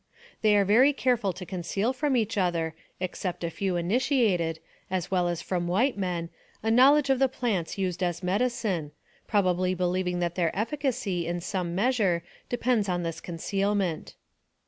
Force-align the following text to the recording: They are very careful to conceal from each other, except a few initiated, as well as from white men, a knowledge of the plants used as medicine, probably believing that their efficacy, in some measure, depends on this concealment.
They 0.41 0.55
are 0.57 0.65
very 0.65 0.93
careful 0.93 1.31
to 1.33 1.45
conceal 1.45 1.93
from 1.93 2.17
each 2.17 2.35
other, 2.35 2.73
except 2.99 3.43
a 3.43 3.51
few 3.51 3.75
initiated, 3.75 4.57
as 4.89 5.11
well 5.11 5.27
as 5.27 5.43
from 5.43 5.67
white 5.67 5.95
men, 5.95 6.31
a 6.63 6.71
knowledge 6.71 7.11
of 7.11 7.19
the 7.19 7.27
plants 7.29 7.77
used 7.77 8.01
as 8.01 8.23
medicine, 8.23 8.93
probably 9.27 9.75
believing 9.75 10.17
that 10.19 10.33
their 10.33 10.57
efficacy, 10.57 11.27
in 11.27 11.39
some 11.39 11.75
measure, 11.75 12.23
depends 12.49 12.89
on 12.89 13.03
this 13.03 13.21
concealment. 13.21 14.15